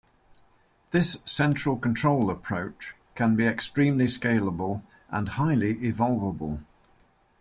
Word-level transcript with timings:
This 0.89 1.17
central 1.25 1.77
control 1.77 2.31
approach 2.31 2.95
can 3.13 3.35
be 3.35 3.45
extremely 3.45 4.05
scalable 4.05 4.81
and 5.11 5.29
highly 5.29 5.75
evolvable. 5.75 6.61